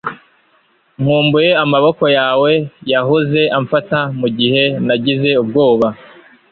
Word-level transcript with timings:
nkumbuye 1.01 1.51
amaboko 1.63 2.03
yawe 2.17 2.51
yahoze 2.91 3.41
amfata 3.57 3.99
mugihe 4.19 4.63
nagize 4.85 5.29
ubwoba 5.43 5.87